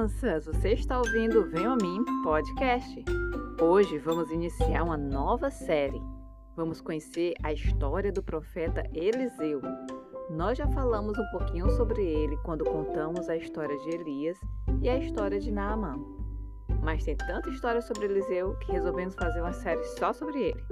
[0.00, 0.46] crianças!
[0.46, 3.04] Você está ouvindo Vem a Mim Podcast.
[3.60, 6.00] Hoje vamos iniciar uma nova série.
[6.56, 9.60] Vamos conhecer a história do profeta Eliseu.
[10.30, 14.38] Nós já falamos um pouquinho sobre ele quando contamos a história de Elias
[14.80, 15.96] e a história de Naamã.
[16.82, 20.64] Mas tem tanta história sobre Eliseu que resolvemos fazer uma série só sobre ele.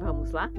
[0.00, 0.50] Vamos lá?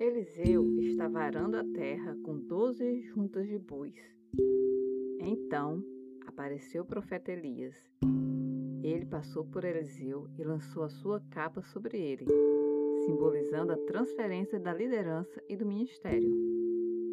[0.00, 3.94] Eliseu estava arando a terra com doze juntas de bois.
[5.18, 5.82] Então
[6.26, 7.74] apareceu o profeta Elias.
[8.82, 12.26] Ele passou por Eliseu e lançou a sua capa sobre ele,
[13.06, 16.30] simbolizando a transferência da liderança e do ministério.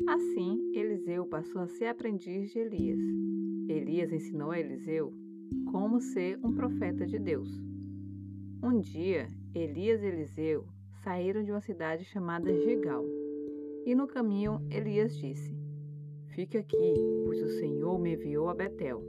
[0.10, 3.00] Assim, Eliseu passou a ser aprendiz de Elias.
[3.70, 5.14] Elias ensinou a Eliseu
[5.72, 7.50] como ser um profeta de Deus.
[8.62, 10.66] Um dia, Elias e Eliseu
[11.06, 13.06] saíram de uma cidade chamada Gigal.
[13.88, 15.58] E no caminho, Elias disse:
[16.36, 16.94] Fique aqui,
[17.24, 19.02] pois o Senhor me enviou a Betel.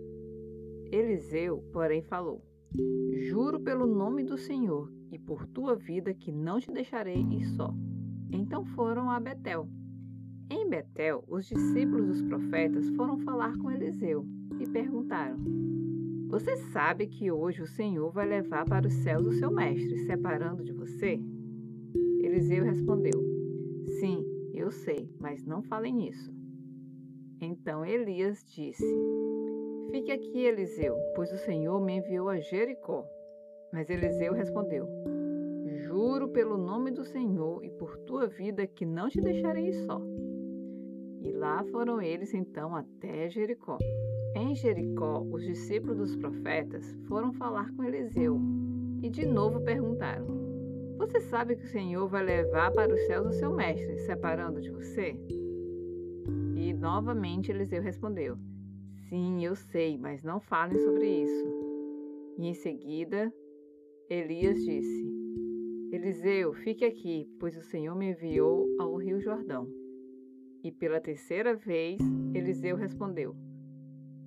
[0.92, 2.40] Eliseu, porém, falou:
[3.12, 7.74] Juro pelo nome do Senhor e por tua vida que não te deixarei ir só.
[8.30, 9.68] Então foram a Betel.
[10.48, 14.24] Em Betel, os discípulos dos profetas foram falar com Eliseu
[14.60, 15.40] e perguntaram:
[16.28, 20.62] Você sabe que hoje o Senhor vai levar para os céus o seu mestre, separando
[20.62, 21.20] de você?
[22.22, 23.20] Eliseu respondeu:
[23.98, 24.37] Sim,
[24.68, 26.30] eu sei, mas não falem nisso.
[27.40, 28.84] Então Elias disse:
[29.90, 33.02] Fique aqui, Eliseu, pois o Senhor me enviou a Jericó.
[33.72, 34.86] Mas Eliseu respondeu:
[35.86, 40.02] Juro pelo nome do Senhor e por tua vida que não te deixarei só.
[41.22, 43.78] E lá foram eles então até Jericó.
[44.34, 48.38] Em Jericó, os discípulos dos profetas foram falar com Eliseu
[49.02, 50.47] e de novo perguntaram:
[50.98, 54.68] Você sabe que o Senhor vai levar para os céus o seu mestre, separando de
[54.68, 55.16] você?
[56.56, 58.36] E novamente Eliseu respondeu:
[59.08, 61.46] Sim, eu sei, mas não falem sobre isso.
[62.36, 63.32] E em seguida,
[64.10, 65.06] Elias disse:
[65.92, 69.68] Eliseu, fique aqui, pois o Senhor me enviou ao rio Jordão.
[70.64, 72.00] E pela terceira vez,
[72.34, 73.36] Eliseu respondeu: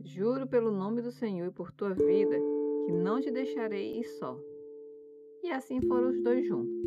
[0.03, 2.37] Juro pelo nome do Senhor e por tua vida
[2.85, 4.39] que não te deixarei ir só.
[5.43, 6.81] E assim foram os dois juntos.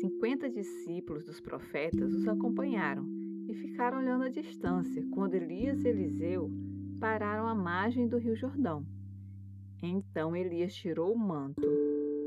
[0.00, 3.06] Cinquenta discípulos dos profetas os acompanharam
[3.48, 6.50] e ficaram olhando à distância quando Elias e Eliseu
[7.00, 8.84] pararam à margem do rio Jordão.
[9.82, 11.66] Então Elias tirou o manto,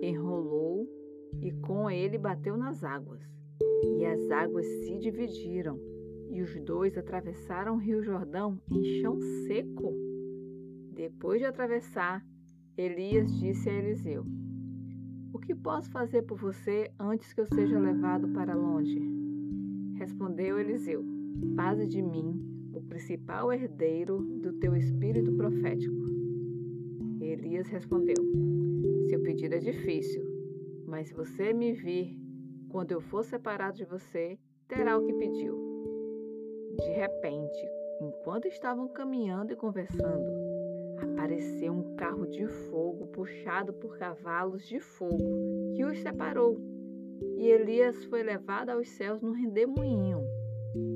[0.01, 0.89] enrolou
[1.41, 3.21] e com ele bateu nas águas.
[3.83, 5.79] E as águas se dividiram,
[6.31, 9.93] e os dois atravessaram o rio Jordão em chão seco.
[10.93, 12.25] Depois de atravessar,
[12.77, 14.25] Elias disse a Eliseu:
[15.35, 19.01] O que posso fazer por você antes que eu seja levado para longe?
[19.95, 21.03] Respondeu Eliseu:
[21.57, 22.41] Faze de mim
[22.73, 25.93] o principal herdeiro do teu espírito profético.
[27.19, 28.15] Elias respondeu:
[29.09, 30.23] Seu pedido é difícil,
[30.87, 32.17] mas se você me vir
[32.69, 35.53] quando eu for separado de você, terá o que pediu.
[36.79, 37.69] De repente,
[37.99, 40.44] enquanto estavam caminhando e conversando,
[41.03, 46.59] apareceu um carro de fogo puxado por cavalos de fogo que os separou.
[47.37, 50.19] E Elias foi levado aos céus num redemoinho.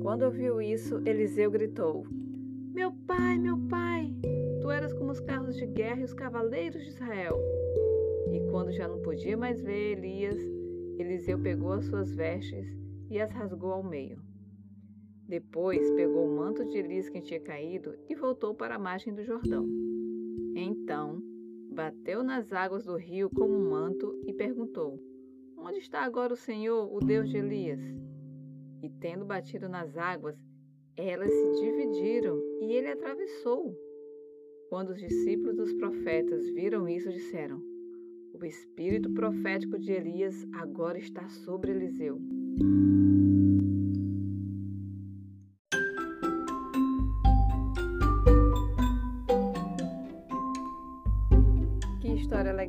[0.02, 2.06] Quando ouviu isso, Eliseu gritou:
[2.72, 4.12] Meu pai, meu pai,
[4.60, 7.38] tu eras como os carros de guerra e os cavaleiros de Israel.
[8.32, 10.38] E quando já não podia mais ver Elias,
[10.98, 12.66] Eliseu pegou as suas vestes
[13.08, 14.18] e as rasgou ao meio.
[15.30, 19.24] Depois pegou o manto de Elias que tinha caído e voltou para a margem do
[19.24, 19.66] Jordão.
[20.54, 21.22] Então,
[21.72, 25.00] bateu nas águas do rio como um manto e perguntou:
[25.56, 27.80] Onde está agora o Senhor, o Deus de Elias?
[28.82, 30.36] e, tendo batido nas águas,
[30.96, 33.74] elas se dividiram e ele atravessou.
[34.68, 37.60] Quando os discípulos dos profetas viram isso, disseram:
[38.32, 42.20] O espírito profético de Elias agora está sobre Eliseu.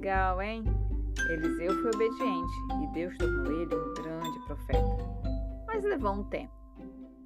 [0.02, 0.64] Legal, hein?
[1.30, 5.12] Eliseu foi obediente e Deus tornou ele um grande profeta
[5.68, 6.52] mas levou um tempo.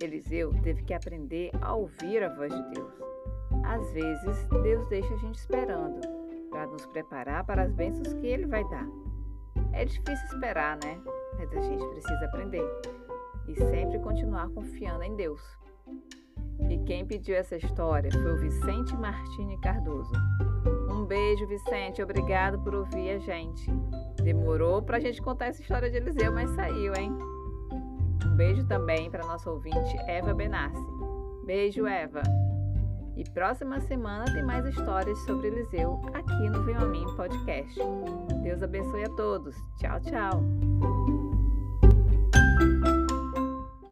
[0.01, 2.93] Eliseu teve que aprender a ouvir a voz de Deus.
[3.63, 6.01] Às vezes, Deus deixa a gente esperando
[6.51, 8.87] para nos preparar para as bênçãos que Ele vai dar.
[9.73, 11.01] É difícil esperar, né?
[11.37, 12.65] Mas a gente precisa aprender
[13.47, 15.41] e sempre continuar confiando em Deus.
[16.69, 20.13] E quem pediu essa história foi o Vicente Martini Cardoso.
[21.05, 22.01] Um beijo, Vicente.
[22.01, 23.71] Obrigado por ouvir a gente.
[24.23, 27.15] Demorou para a gente contar essa história de Eliseu, mas saiu, hein?
[28.25, 30.83] Um beijo também para nossa ouvinte Eva Benassi.
[31.45, 32.23] Beijo, Eva!
[33.15, 37.79] E próxima semana tem mais histórias sobre Eliseu aqui no Venho a Mim Podcast.
[38.41, 39.55] Deus abençoe a todos.
[39.77, 40.74] Tchau, tchau!